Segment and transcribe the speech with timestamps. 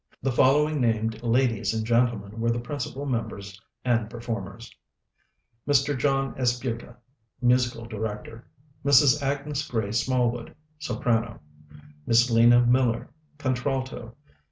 [0.23, 4.75] The following named ladies and gentlemen were the principal members and performers:
[5.67, 5.95] MR.
[5.95, 6.95] JOHN ESPUTA
[7.39, 8.47] Musical Director.
[8.83, 9.21] MRS.
[9.21, 11.39] AGNES GRAY SMALLWOOD Soprano.
[12.07, 14.15] MISS LENA MILLER _Contralto.